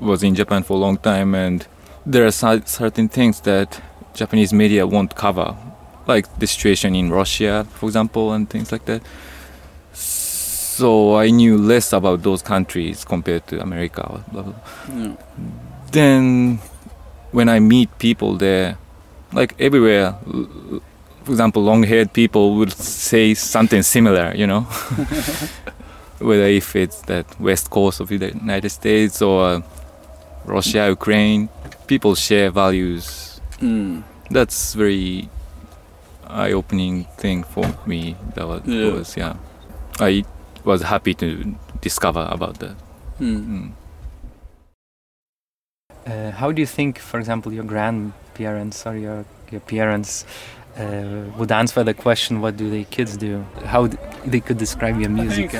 was 0.00 0.22
in 0.22 0.34
Japan 0.34 0.62
for 0.62 0.74
a 0.74 0.80
long 0.80 0.96
time, 0.96 1.34
and 1.34 1.66
there 2.06 2.24
are 2.24 2.30
certain 2.30 3.08
things 3.08 3.40
that 3.40 3.80
Japanese 4.14 4.52
media 4.52 4.86
won't 4.86 5.14
cover, 5.14 5.56
like 6.06 6.26
the 6.38 6.46
situation 6.46 6.94
in 6.94 7.10
Russia, 7.10 7.66
for 7.74 7.86
example, 7.86 8.32
and 8.32 8.48
things 8.48 8.72
like 8.72 8.84
that. 8.86 9.02
So 9.92 11.16
I 11.16 11.30
knew 11.30 11.58
less 11.58 11.92
about 11.92 12.22
those 12.22 12.42
countries 12.42 13.04
compared 13.04 13.46
to 13.48 13.60
America. 13.60 14.24
Blah, 14.32 14.42
blah. 14.42 14.54
yeah. 14.94 15.14
Then, 15.92 16.60
when 17.32 17.48
I 17.48 17.58
meet 17.60 17.88
people 17.98 18.36
there, 18.38 18.78
like 19.32 19.54
everywhere, 19.60 20.14
for 21.28 21.32
example, 21.32 21.62
long-haired 21.62 22.14
people 22.14 22.54
would 22.54 22.72
say 22.72 23.34
something 23.34 23.82
similar, 23.82 24.34
you 24.34 24.46
know. 24.46 24.60
whether 26.20 26.46
if 26.46 26.74
it's 26.74 27.02
that 27.02 27.38
west 27.38 27.68
coast 27.68 28.00
of 28.00 28.08
the 28.08 28.16
United 28.16 28.70
States 28.70 29.20
or 29.20 29.62
Russia, 30.46 30.88
Ukraine, 30.88 31.50
people 31.86 32.14
share 32.14 32.50
values. 32.50 33.42
Mm. 33.60 34.04
That's 34.30 34.72
very 34.72 35.28
eye-opening 36.26 37.04
thing 37.18 37.44
for 37.44 37.66
me. 37.84 38.16
That 38.34 38.48
was 38.48 38.62
Yeah. 38.64 38.92
was, 38.92 39.14
yeah. 39.14 39.34
I 40.00 40.24
was 40.64 40.80
happy 40.80 41.12
to 41.12 41.54
discover 41.82 42.26
about 42.30 42.58
that. 42.60 42.76
Mm. 43.20 43.44
Mm. 43.52 43.70
Uh, 46.06 46.30
how 46.30 46.52
do 46.52 46.62
you 46.62 46.66
think, 46.66 46.98
for 46.98 47.20
example, 47.20 47.52
your 47.52 47.64
grandparents 47.64 48.86
or 48.86 48.96
your, 48.96 49.26
your 49.50 49.60
parents 49.60 50.24
would 51.36 51.50
answer 51.52 51.82
the 51.84 51.94
question, 51.94 52.40
what 52.40 52.56
do 52.56 52.70
the 52.70 52.84
kids 52.84 53.16
do? 53.16 53.44
How 53.64 53.86
d- 53.88 53.96
they 54.26 54.40
could 54.40 54.58
describe 54.58 55.00
your 55.00 55.10
music? 55.10 55.54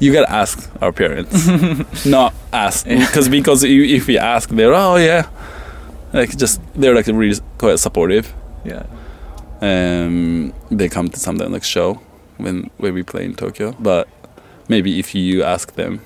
you 0.00 0.12
gotta 0.12 0.30
ask 0.30 0.68
our 0.82 0.90
parents 0.92 1.46
not 2.04 2.34
ask 2.52 2.84
because 2.84 3.28
because 3.28 3.62
you, 3.62 3.84
if 3.84 4.08
we 4.08 4.18
ask 4.18 4.48
they're 4.50 4.74
oh 4.74 4.96
yeah 4.96 5.28
like 6.12 6.36
just 6.36 6.60
they're 6.74 6.96
like 6.96 7.06
really 7.06 7.38
quite 7.58 7.78
supportive 7.78 8.34
Yeah. 8.64 8.82
um 9.62 10.52
they 10.70 10.88
come 10.88 11.08
to 11.08 11.18
something 11.18 11.50
like 11.52 11.62
show 11.62 11.94
when 12.38 12.70
when 12.78 12.92
we 12.92 13.04
play 13.04 13.24
in 13.24 13.34
tokyo 13.36 13.70
but 13.78 14.08
maybe 14.68 14.98
if 14.98 15.14
you 15.14 15.44
ask 15.44 15.74
them 15.74 16.00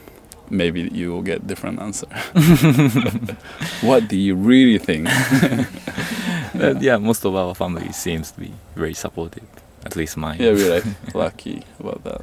maybe 0.50 0.88
you 0.92 1.10
will 1.12 1.22
get 1.22 1.46
different 1.46 1.80
answer 1.80 2.06
what 3.82 4.08
do 4.08 4.16
you 4.16 4.34
really 4.34 4.78
think 4.78 5.08
Uh, 6.58 6.74
yeah, 6.80 6.96
most 6.96 7.24
of 7.24 7.36
our 7.36 7.54
family 7.54 7.92
seems 7.92 8.32
to 8.32 8.40
be 8.40 8.52
very 8.74 8.94
supportive. 8.94 9.44
At 9.84 9.94
least 9.94 10.16
mine. 10.16 10.38
yeah 10.40 10.52
we're 10.52 10.74
like 10.74 10.84
lucky 11.14 11.62
about 11.78 12.02
that 12.04 12.22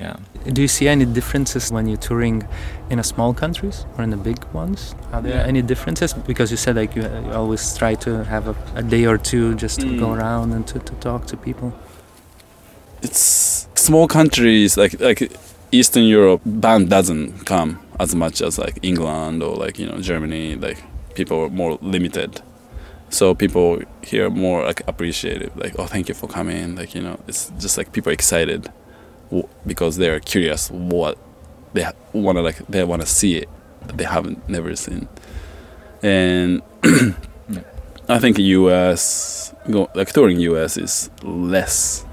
yeah. 0.00 0.16
Do 0.52 0.62
you 0.62 0.68
see 0.68 0.88
any 0.88 1.04
differences 1.04 1.70
when 1.70 1.86
you're 1.86 2.00
touring 2.08 2.48
in 2.90 2.98
a 2.98 3.02
small 3.04 3.34
countries 3.34 3.86
or 3.98 4.02
in 4.04 4.10
the 4.10 4.16
big 4.16 4.42
ones? 4.52 4.94
Are 5.12 5.20
there 5.22 5.34
Yeah. 5.36 5.46
any 5.46 5.62
differences? 5.62 6.12
Because 6.14 6.50
you 6.50 6.56
said 6.56 6.76
like 6.76 6.96
you, 6.96 7.02
you 7.02 7.32
always 7.32 7.76
try 7.76 7.94
to 7.96 8.24
have 8.24 8.48
a, 8.48 8.54
a 8.76 8.82
day 8.82 9.04
or 9.06 9.18
two 9.18 9.54
just 9.54 9.80
to 9.80 9.86
go 9.98 10.06
Mm. 10.08 10.16
around 10.18 10.52
and 10.52 10.66
to, 10.68 10.78
to 10.78 10.94
talk 10.94 11.26
to 11.26 11.36
people. 11.36 11.72
it's 13.02 13.68
small 13.74 14.06
countries 14.08 14.76
like 14.76 14.98
like 15.00 15.30
Eastern 15.74 16.04
Europe 16.04 16.40
band 16.46 16.88
doesn't 16.88 17.46
come 17.46 17.80
as 17.98 18.14
much 18.14 18.40
as 18.40 18.58
like 18.58 18.78
England 18.82 19.42
or 19.42 19.56
like 19.56 19.78
you 19.78 19.86
know 19.86 19.98
Germany. 19.98 20.54
Like 20.54 20.78
people 21.14 21.40
are 21.42 21.50
more 21.50 21.78
limited. 21.82 22.40
So 23.10 23.34
people 23.34 23.82
here 24.02 24.30
more 24.30 24.64
like 24.64 24.82
appreciative. 24.86 25.56
Like 25.56 25.74
oh 25.78 25.86
thank 25.86 26.08
you 26.08 26.14
for 26.14 26.28
coming. 26.28 26.76
Like 26.76 26.94
you 26.94 27.02
know 27.02 27.18
it's 27.26 27.50
just 27.58 27.76
like 27.76 27.92
people 27.92 28.10
are 28.10 28.12
excited 28.12 28.68
w- 29.30 29.48
because 29.66 29.96
they're 29.96 30.20
curious 30.20 30.70
what 30.70 31.18
they 31.72 31.84
want 32.12 32.38
to 32.38 32.42
like 32.42 32.58
they 32.68 32.84
want 32.84 33.02
to 33.02 33.08
see 33.08 33.36
it 33.36 33.48
that 33.86 33.96
they 33.96 34.04
haven't 34.04 34.48
never 34.48 34.76
seen. 34.76 35.08
And 36.04 36.62
I 38.08 38.18
think 38.20 38.38
US 38.38 39.52
go 39.68 39.90
like 39.94 40.12
touring 40.12 40.38
US 40.40 40.76
is 40.76 41.10
less 41.22 42.03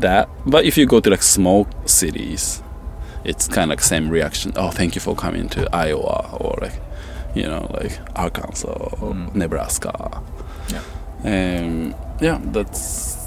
that. 0.00 0.28
But 0.46 0.64
if 0.64 0.76
you 0.76 0.86
go 0.86 1.00
to 1.00 1.10
like 1.10 1.22
small 1.22 1.66
cities, 1.86 2.62
it's 3.24 3.46
kind 3.48 3.64
of 3.70 3.78
like 3.78 3.80
same 3.84 4.08
reaction. 4.10 4.52
Oh, 4.56 4.70
thank 4.70 4.94
you 4.94 5.00
for 5.00 5.14
coming 5.14 5.48
to 5.50 5.68
Iowa 5.74 6.36
or 6.40 6.58
like, 6.60 6.80
you 7.34 7.44
know, 7.44 7.68
like 7.80 7.98
Arkansas 8.16 8.70
or 9.00 9.12
Mm. 9.14 9.34
Nebraska. 9.34 10.22
Yeah. 10.72 10.82
Um, 11.24 11.94
yeah, 12.20 12.38
that's 12.52 13.18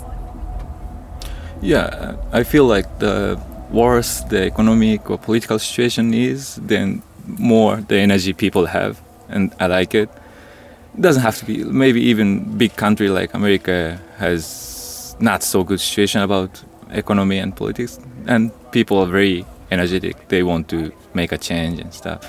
Yeah, 1.62 2.16
I 2.34 2.44
feel 2.44 2.66
like 2.66 2.88
the 3.00 3.40
worse 3.72 4.22
the 4.30 4.44
economic 4.46 5.10
or 5.10 5.18
political 5.18 5.58
situation 5.60 6.14
is, 6.14 6.56
then 6.56 7.02
more 7.26 7.78
the 7.78 7.96
energy 7.98 8.34
people 8.34 8.66
have, 8.68 9.02
and 9.30 9.54
I 9.60 9.68
like 9.68 9.96
it. 9.96 10.10
It 10.98 11.02
doesn't 11.02 11.24
have 11.24 11.38
to 11.40 11.46
be. 11.46 11.64
Maybe 11.64 12.02
even 12.02 12.58
big 12.58 12.76
country 12.76 13.10
like 13.10 13.34
America 13.34 14.00
has 14.18 14.44
not 15.20 15.44
so 15.44 15.64
good 15.64 15.80
situation 15.80 16.22
about 16.22 16.64
economy 16.92 17.38
and 17.40 17.56
politics, 17.56 18.00
and 18.28 18.52
people 18.72 19.00
are 19.00 19.06
very 19.06 19.46
energetic. 19.72 20.28
They 20.28 20.44
want 20.44 20.70
to 20.70 20.92
make 21.14 21.32
a 21.32 21.38
change 21.38 21.80
and 21.80 21.94
stuff. 21.94 22.28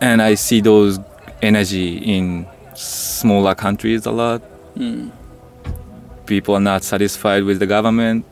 And 0.00 0.22
I 0.22 0.34
see 0.34 0.60
those 0.60 0.98
energy 1.42 1.96
in 1.98 2.46
smaller 2.74 3.54
countries 3.54 4.06
a 4.06 4.10
lot. 4.10 4.42
Mm, 4.76 5.12
people 6.26 6.54
are 6.54 6.60
not 6.60 6.82
satisfied 6.82 7.44
with 7.44 7.58
the 7.58 7.66
government 7.66 8.24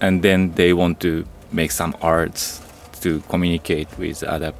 and 0.00 0.22
then 0.22 0.52
they 0.52 0.72
want 0.72 1.00
to 1.00 1.26
make 1.50 1.70
some 1.70 1.96
arts 2.00 2.60
to 3.00 3.20
communicate 3.22 3.88
with 3.98 4.22
other 4.22 4.52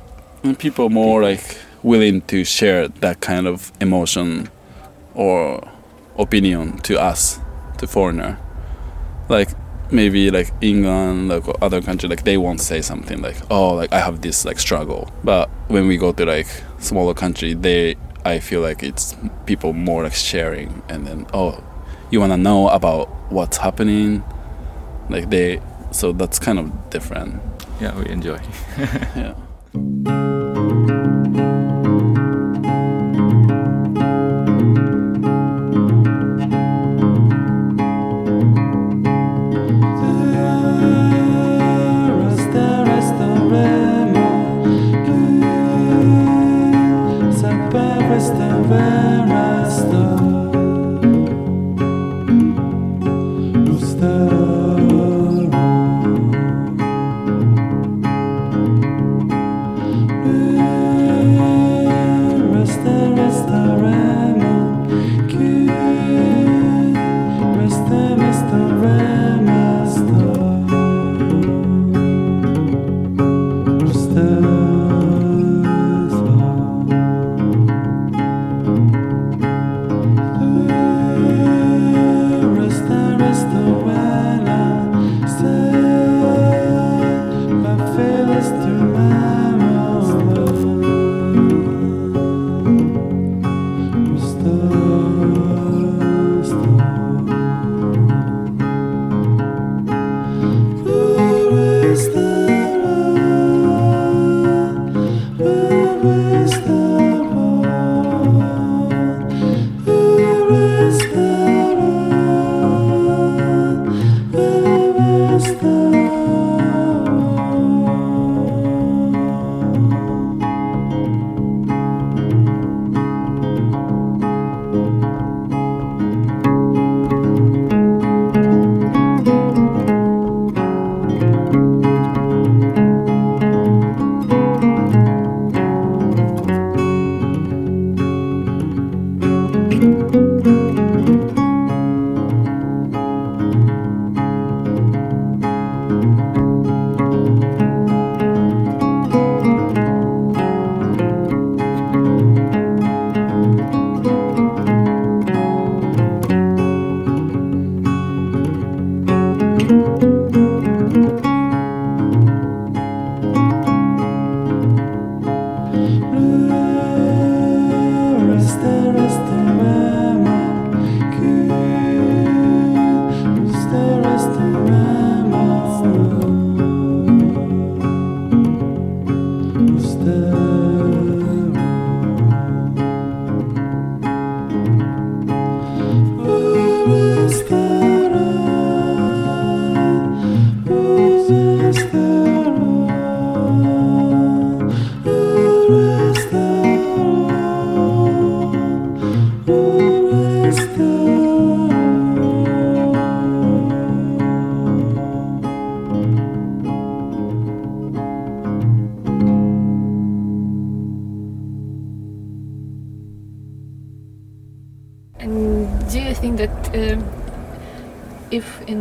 and 0.42 0.59
people 0.59 0.88
more 0.88 1.22
like 1.22 1.59
willing 1.83 2.20
to 2.22 2.44
share 2.44 2.88
that 2.88 3.20
kind 3.20 3.46
of 3.46 3.72
emotion 3.81 4.48
or 5.14 5.66
opinion 6.16 6.79
to 6.79 7.01
us, 7.01 7.40
to 7.78 7.86
foreigner. 7.86 8.38
Like 9.28 9.50
maybe 9.90 10.30
like 10.30 10.52
England, 10.60 11.28
like 11.28 11.44
other 11.62 11.80
country, 11.80 12.08
like 12.08 12.24
they 12.24 12.36
won't 12.36 12.60
say 12.60 12.80
something 12.80 13.20
like, 13.20 13.36
"Oh, 13.50 13.74
like 13.74 13.92
I 13.92 14.00
have 14.00 14.20
this 14.20 14.44
like 14.44 14.58
struggle." 14.58 15.10
But 15.24 15.48
when 15.68 15.86
we 15.86 15.96
go 15.96 16.12
to 16.12 16.24
like 16.24 16.46
smaller 16.78 17.14
country, 17.14 17.54
they, 17.54 17.96
I 18.24 18.38
feel 18.38 18.60
like 18.60 18.82
it's 18.82 19.16
people 19.46 19.72
more 19.72 20.02
like 20.04 20.14
sharing, 20.14 20.82
and 20.88 21.06
then 21.06 21.26
oh, 21.32 21.62
you 22.10 22.20
wanna 22.20 22.36
know 22.36 22.68
about 22.68 23.08
what's 23.30 23.58
happening, 23.58 24.22
like 25.08 25.30
they 25.30 25.60
so 25.90 26.12
that's 26.12 26.38
kind 26.38 26.58
of 26.58 26.90
different. 26.90 27.40
Yeah, 27.80 27.96
we 27.98 28.08
enjoy. 28.08 28.40
Yeah. 29.16 29.34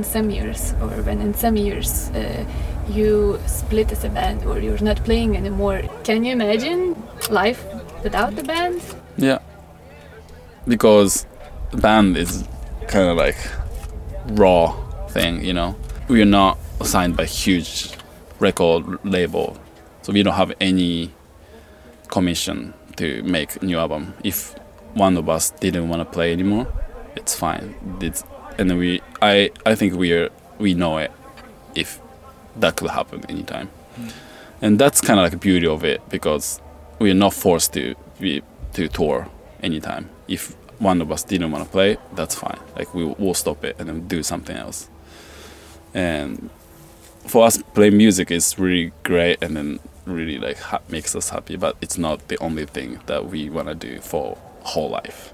Some 0.07 0.29
years, 0.29 0.73
or 0.81 0.89
when 1.03 1.21
in 1.21 1.33
some 1.33 1.55
years, 1.57 2.09
uh, 2.09 2.45
you 2.89 3.39
split 3.45 3.91
as 3.91 4.03
a 4.03 4.09
band 4.09 4.45
or 4.45 4.59
you're 4.59 4.81
not 4.81 5.03
playing 5.03 5.35
anymore, 5.35 5.81
can 6.03 6.23
you 6.23 6.31
imagine 6.31 6.95
life 7.29 7.65
without 8.03 8.35
the 8.35 8.43
band? 8.43 8.81
Yeah. 9.17 9.39
Because 10.67 11.25
the 11.71 11.77
band 11.77 12.17
is 12.17 12.47
kind 12.87 13.09
of 13.09 13.17
like 13.17 13.37
raw 14.27 14.73
thing, 15.09 15.43
you 15.43 15.53
know. 15.53 15.75
We 16.07 16.21
are 16.21 16.25
not 16.25 16.57
signed 16.83 17.17
by 17.17 17.25
huge 17.25 17.91
record 18.39 19.03
label, 19.03 19.57
so 20.01 20.13
we 20.13 20.23
don't 20.23 20.35
have 20.35 20.53
any 20.61 21.11
commission 22.07 22.73
to 22.95 23.21
make 23.23 23.61
a 23.61 23.65
new 23.65 23.77
album. 23.77 24.13
If 24.23 24.55
one 24.93 25.17
of 25.17 25.29
us 25.29 25.51
didn't 25.51 25.89
want 25.89 26.01
to 26.01 26.05
play 26.05 26.31
anymore, 26.31 26.67
it's 27.15 27.35
fine. 27.35 27.75
It's, 28.01 28.23
and 28.57 28.77
we, 28.77 29.01
I, 29.21 29.51
I 29.65 29.75
think 29.75 29.93
we 29.95 30.13
are, 30.13 30.29
we 30.59 30.73
know 30.73 30.97
it. 30.97 31.11
If 31.75 31.99
that 32.55 32.75
could 32.75 32.89
happen 32.89 33.23
anytime, 33.29 33.69
and 34.61 34.79
that's 34.79 34.99
kind 35.01 35.19
of 35.19 35.23
like 35.23 35.31
the 35.31 35.37
beauty 35.37 35.67
of 35.67 35.83
it 35.83 36.01
because 36.09 36.59
we 36.99 37.11
are 37.11 37.15
not 37.15 37.33
forced 37.33 37.73
to 37.73 37.95
be 38.19 38.41
to 38.73 38.87
tour 38.87 39.29
anytime. 39.61 40.09
If 40.27 40.55
one 40.79 41.01
of 41.01 41.11
us 41.11 41.23
didn't 41.23 41.51
want 41.51 41.63
to 41.63 41.69
play, 41.69 41.97
that's 42.13 42.35
fine. 42.35 42.59
Like 42.75 42.93
we 42.93 43.05
will 43.05 43.33
stop 43.33 43.63
it 43.63 43.75
and 43.79 43.89
then 43.89 44.07
do 44.07 44.23
something 44.23 44.55
else. 44.55 44.89
And 45.93 46.49
for 47.25 47.45
us, 47.45 47.61
play 47.73 47.89
music 47.89 48.31
is 48.31 48.57
really 48.57 48.91
great 49.03 49.41
and 49.41 49.55
then 49.55 49.79
really 50.05 50.37
like 50.37 50.57
ha- 50.59 50.81
makes 50.89 51.15
us 51.15 51.29
happy. 51.29 51.55
But 51.55 51.75
it's 51.81 51.97
not 51.97 52.27
the 52.27 52.37
only 52.39 52.65
thing 52.65 52.99
that 53.07 53.27
we 53.27 53.49
want 53.49 53.67
to 53.67 53.75
do 53.75 53.99
for 53.99 54.37
whole 54.61 54.89
life. 54.89 55.33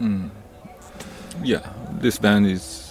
Mm. 0.00 0.30
Yeah, 1.42 1.72
this 1.92 2.18
band 2.18 2.46
is, 2.46 2.85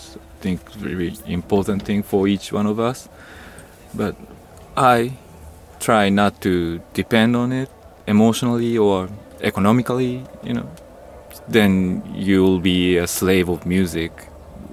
think, 0.45 0.61
very 0.73 1.11
important 1.25 1.81
thing 1.81 2.03
for 2.03 2.27
each 2.27 2.53
one 2.53 2.67
of 2.67 2.77
us. 2.79 3.09
But 3.95 4.15
I 4.77 4.97
try 5.79 6.09
not 6.09 6.41
to 6.41 6.81
depend 6.93 7.35
on 7.35 7.51
it 7.51 7.69
emotionally 8.05 8.77
or 8.77 9.09
economically. 9.41 10.23
You 10.43 10.53
know, 10.57 10.67
then 11.47 12.03
you'll 12.13 12.59
be 12.59 12.97
a 12.97 13.07
slave 13.07 13.49
of 13.49 13.65
music. 13.65 14.11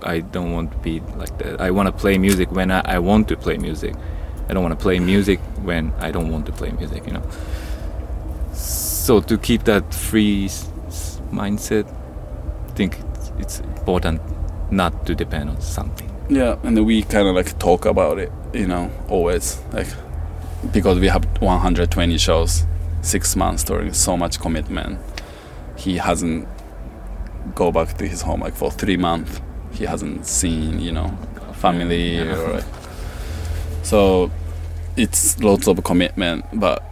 I 0.03 0.21
don't 0.21 0.53
want 0.53 0.73
to 0.73 0.79
be 0.79 1.01
like 1.17 1.35
that. 1.39 1.61
I 1.61 1.71
want 1.71 1.87
to 1.87 1.97
play 2.05 2.19
music 2.19 2.53
when 2.53 2.71
I, 2.71 2.81
I 2.97 2.99
want 2.99 3.29
to 3.29 3.37
play 3.37 3.57
music. 3.57 3.95
I 4.49 4.53
don't 4.53 4.65
want 4.67 4.79
to 4.79 4.83
play 4.83 4.99
music 4.99 5.39
when 5.69 5.93
I 6.07 6.11
don't 6.11 6.31
want 6.31 6.45
to 6.47 6.53
play 6.53 6.71
music. 6.73 7.07
You 7.07 7.15
know. 7.15 7.25
So 8.53 9.21
to 9.21 9.39
keep 9.39 9.65
that 9.65 9.95
free 9.95 10.49
mindset, 11.41 11.87
I 12.69 12.73
think 12.75 12.99
it's 13.39 13.61
important 13.61 14.21
not 14.73 15.07
to 15.07 15.15
depend 15.15 15.51
on 15.51 15.61
something. 15.61 16.09
Yeah, 16.29 16.57
and 16.65 16.85
we 16.87 17.03
kind 17.03 17.29
of 17.29 17.35
like 17.35 17.59
talk 17.59 17.85
about 17.85 18.19
it, 18.19 18.33
you 18.53 18.67
know, 18.67 18.91
always 19.09 19.61
like 19.73 19.87
because 20.73 20.99
we 20.99 21.09
have 21.09 21.25
120 21.41 22.19
shows, 22.19 22.65
six 23.03 23.37
months 23.37 23.65
during 23.65 23.93
so 23.93 24.17
much 24.17 24.41
commitment. 24.41 24.99
He 25.77 25.97
hasn't 25.99 26.49
go 27.55 27.73
back 27.73 27.97
to 27.99 28.07
his 28.07 28.23
home 28.23 28.41
like 28.41 28.55
for 28.55 28.71
three 28.71 28.97
months. 28.97 29.41
He 29.73 29.85
hasn't 29.85 30.27
seen, 30.27 30.81
you 30.81 30.93
know, 30.93 31.09
family 31.55 32.17
Yeah. 32.17 32.37
or 32.37 32.53
like, 32.55 32.65
So 33.83 34.31
it's 34.97 35.39
lots 35.41 35.67
of 35.67 35.83
commitment, 35.85 36.45
but 36.55 36.83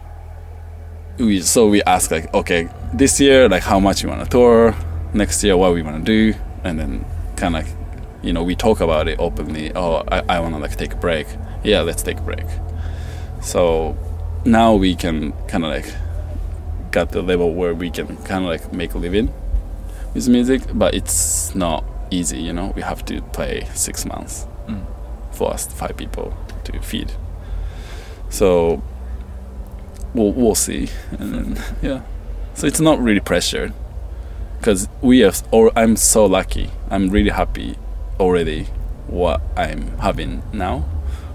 we 1.17 1.41
so 1.41 1.67
we 1.67 1.81
ask 1.83 2.11
like, 2.11 2.33
okay, 2.33 2.69
this 2.93 3.19
year 3.19 3.47
like 3.49 3.63
how 3.63 3.79
much 3.79 4.03
you 4.03 4.09
want 4.09 4.23
to 4.23 4.29
tour, 4.29 4.75
next 5.13 5.43
year 5.43 5.55
what 5.57 5.73
we 5.73 5.81
want 5.81 6.05
to 6.05 6.11
do, 6.31 6.37
and 6.63 6.77
then 6.79 7.05
kind 7.41 7.55
of 7.55 7.65
you 8.23 8.31
know 8.33 8.43
we 8.43 8.55
talk 8.55 8.79
about 8.81 9.07
it 9.07 9.17
openly. 9.19 9.71
Oh, 9.75 10.03
I, 10.15 10.19
I 10.35 10.39
want 10.39 10.53
to 10.55 10.59
like 10.61 10.75
take 10.77 10.93
a 10.93 11.01
break. 11.07 11.27
Yeah, 11.63 11.81
let's 11.81 12.03
take 12.03 12.19
a 12.19 12.25
break. 12.31 12.45
So 13.41 13.97
now 14.45 14.75
we 14.75 14.95
can 14.95 15.33
kind 15.47 15.63
of 15.65 15.71
like 15.71 15.89
got 16.91 17.11
the 17.11 17.21
level 17.21 17.53
where 17.59 17.73
we 17.73 17.89
can 17.89 18.17
kind 18.29 18.43
of 18.45 18.49
like 18.53 18.71
make 18.73 18.93
a 18.93 18.97
living 18.97 19.27
with 20.13 20.27
music, 20.27 20.61
but 20.73 20.93
it's 20.93 21.55
not 21.55 21.83
easy. 22.11 22.39
You 22.47 22.53
know, 22.53 22.67
we 22.75 22.81
have 22.81 23.03
to 23.05 23.21
play 23.33 23.67
six 23.73 24.05
months 24.05 24.45
Mm. 24.67 24.85
for 25.31 25.51
us 25.53 25.65
five 25.81 25.95
people 25.97 26.33
to 26.65 26.79
feed. 26.81 27.11
So 28.29 28.81
we'll 30.13 30.31
we'll 30.33 30.55
see, 30.55 30.89
and 31.19 31.33
then 31.33 31.63
yeah. 31.81 32.01
So 32.53 32.67
it's 32.67 32.79
not 32.79 32.99
really 32.99 33.19
pressure, 33.21 33.73
because 34.61 34.87
we 35.01 35.19
have. 35.19 35.41
Or 35.51 35.71
I'm 35.75 35.95
so 35.95 36.25
lucky. 36.25 36.69
I'm 36.89 37.09
really 37.09 37.31
happy 37.31 37.75
already 38.19 38.65
what 39.07 39.41
I'm 39.57 39.97
having 39.97 40.43
now, 40.53 40.79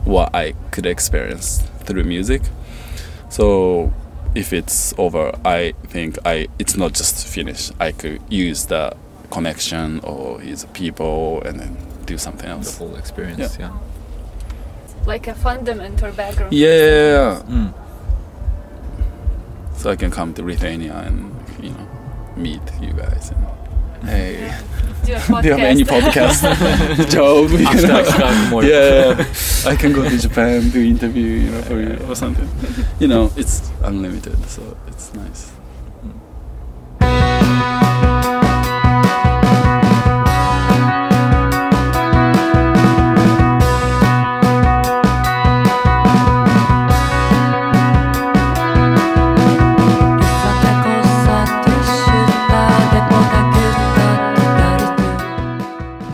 what 0.04 0.32
I 0.34 0.52
could 0.70 0.86
experience 0.86 1.62
through 1.84 2.04
music. 2.04 2.42
So 3.28 3.92
if 4.34 4.52
it's 4.52 4.94
over, 4.96 5.32
I 5.44 5.74
think 5.88 6.18
I 6.24 6.46
it's 6.58 6.76
not 6.76 6.94
just 6.94 7.26
finished. 7.26 7.72
I 7.80 7.90
could 7.92 8.20
use 8.30 8.66
the 8.66 8.96
connection 9.30 10.00
or 10.04 10.40
use 10.42 10.64
people 10.72 11.42
and 11.42 11.58
then 11.58 11.76
do 12.06 12.16
something 12.16 12.48
The 12.48 12.54
else. 12.56 12.78
whole 12.78 12.94
experience. 12.96 13.58
Yeah. 13.58 13.72
Like 15.04 15.26
a 15.26 15.34
fundament 15.34 16.02
or 16.02 16.12
background. 16.12 16.52
Yeah, 16.52 16.68
yeah, 16.68 17.10
yeah. 17.10 17.42
Mm. 17.48 17.74
So 19.76 19.90
I 19.90 19.96
can 19.96 20.10
come 20.10 20.32
to 20.34 20.42
Lithuania 20.42 20.94
and 21.06 21.34
you 21.60 21.70
know 21.70 21.86
meet 22.36 22.60
you 22.80 22.92
guys. 22.92 23.30
And, 23.30 24.08
hey, 24.08 24.54
Do 25.04 25.12
a 25.12 25.16
podcast. 25.18 25.42
do 25.42 25.48
you 25.48 25.54
have 25.58 25.60
any 25.60 25.84
podcast 25.84 27.10
job? 27.10 27.50
You 27.50 27.58
know? 27.86 28.04
Chicago 28.04 28.48
more. 28.50 28.64
yeah, 28.64 29.24
I 29.66 29.76
can 29.76 29.92
go 29.92 30.08
to 30.08 30.18
Japan 30.18 30.68
do 30.70 30.80
interview, 30.84 31.24
you 31.44 31.50
know, 31.50 31.62
for 31.62 31.80
you 31.80 31.96
or 32.08 32.14
something. 32.14 32.48
You 33.00 33.08
know, 33.08 33.32
it's 33.36 33.70
unlimited, 33.82 34.36
so 34.48 34.76
it's 34.88 35.12
nice. 35.14 35.52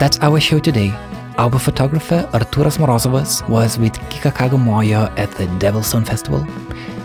That's 0.03 0.19
our 0.19 0.41
show 0.41 0.59
today. 0.59 0.91
Our 1.39 1.61
photographer 1.61 2.29
Arturas 2.33 2.77
Morozovas 2.77 3.49
was 3.49 3.79
with 3.79 3.93
Kikagaku 4.11 4.59
Moyo 4.59 5.17
at 5.17 5.31
the 5.39 5.45
Devilstone 5.63 6.05
Festival. 6.05 6.45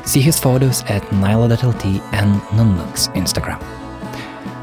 See 0.03 0.19
his 0.19 0.39
photos 0.39 0.81
at 0.85 1.03
nyla.lt 1.11 1.85
and 2.11 2.41
Nunlux 2.57 3.07
Instagram. 3.13 3.61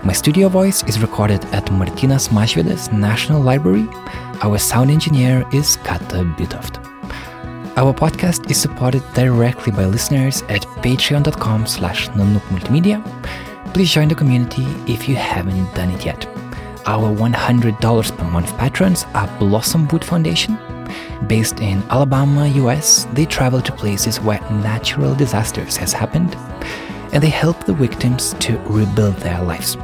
My 0.04 0.12
studio 0.12 0.48
voice 0.48 0.82
is 0.88 0.98
recorded 1.00 1.44
at 1.52 1.66
Martynas 1.66 2.28
Mažvydas 2.30 2.92
National 2.92 3.40
Library. 3.40 3.86
Our 4.42 4.58
sound 4.58 4.90
engineer 4.90 5.46
is 5.52 5.76
Kata 5.84 6.24
Bitoft. 6.36 6.82
Our 7.76 7.94
podcast 7.94 8.50
is 8.50 8.60
supported 8.60 9.04
directly 9.14 9.70
by 9.70 9.84
listeners 9.84 10.42
at 10.48 10.62
patreon.com 10.82 11.68
slash 11.68 12.08
multimedia. 12.08 12.98
Please 13.72 13.92
join 13.92 14.08
the 14.08 14.16
community 14.16 14.66
if 14.92 15.08
you 15.08 15.14
haven't 15.14 15.72
done 15.76 15.90
it 15.90 16.04
yet. 16.04 16.43
Our 16.86 17.08
$100 17.16 18.16
per 18.18 18.24
month 18.24 18.58
patrons 18.58 19.06
are 19.14 19.26
Blossom 19.38 19.88
Wood 19.88 20.04
Foundation. 20.04 20.58
Based 21.26 21.60
in 21.60 21.82
Alabama, 21.88 22.46
US, 22.46 23.06
they 23.14 23.24
travel 23.24 23.62
to 23.62 23.72
places 23.72 24.20
where 24.20 24.40
natural 24.50 25.14
disasters 25.14 25.78
has 25.78 25.94
happened 25.94 26.36
and 27.12 27.22
they 27.22 27.30
help 27.30 27.64
the 27.64 27.72
victims 27.72 28.34
to 28.40 28.58
rebuild 28.66 29.16
their 29.16 29.40
lives. 29.42 29.78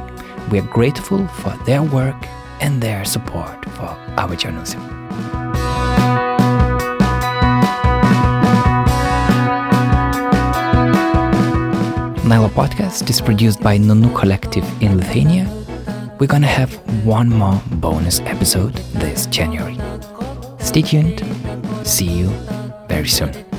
We 0.51 0.59
are 0.59 0.67
grateful 0.67 1.27
for 1.27 1.57
their 1.65 1.81
work 1.81 2.15
and 2.59 2.79
their 2.79 3.03
support 3.03 3.67
for 3.71 3.97
our 4.17 4.35
journalism. 4.35 4.81
Nyla 12.29 12.49
Podcast 12.49 13.09
is 13.09 13.19
produced 13.19 13.59
by 13.59 13.77
Nunu 13.77 14.13
Collective 14.15 14.63
in 14.83 14.97
Lithuania. 14.97 15.60
We're 16.21 16.27
gonna 16.27 16.45
have 16.45 16.75
one 17.03 17.29
more 17.29 17.59
bonus 17.71 18.19
episode 18.19 18.75
this 18.93 19.25
January. 19.25 19.75
Stay 20.59 20.83
tuned. 20.83 21.25
See 21.81 22.05
you 22.05 22.27
very 22.87 23.07
soon. 23.07 23.50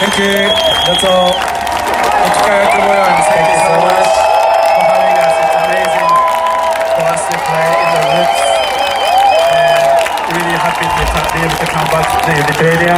Thank 0.00 0.16
you. 0.16 0.48
That's 0.88 1.04
all. 1.04 1.36
Thank 1.36 2.32
you 3.52 3.60
so 3.60 3.76
much 3.84 4.08
for 4.08 4.82
having 4.88 5.12
us. 5.20 5.36
It's 5.44 5.56
amazing 5.60 6.08
for 6.96 7.04
us 7.04 7.22
to 7.28 7.36
play 7.36 7.68
in 7.68 7.88
the 7.92 8.02
roots. 8.08 8.40
And 9.52 9.92
really 10.40 10.56
happy 10.56 10.88
to 10.88 11.04
be 11.04 11.44
able 11.44 11.52
to 11.52 11.68
come 11.68 11.88
back 11.92 12.08
to 12.16 12.32
Lithuania. 12.32 12.96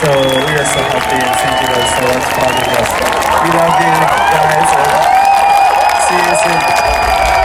So 0.00 0.08
we 0.48 0.56
are 0.56 0.64
so 0.64 0.80
happy 0.88 1.20
and 1.20 1.36
thank 1.36 1.60
you 1.60 1.68
guys 1.68 1.90
so 1.92 2.08
much 2.16 2.24
for 2.32 2.40
having 2.40 2.80
us. 2.80 2.96
We 3.44 3.48
love 3.52 3.76
you 3.76 3.92
guys 4.32 4.68
see 6.08 6.16
you 6.16 6.36
soon. 6.40 7.37